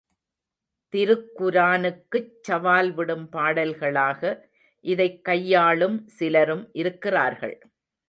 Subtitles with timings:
[0.93, 4.21] திருக்குரானுக்குச் சவால்விடும் பாடல்களாக
[4.85, 7.57] இதைக் கையாளும் சிலரும் இருக்கிறார்கள்.